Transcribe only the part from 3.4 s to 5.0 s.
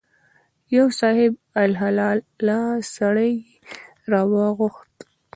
یې راوغوښت.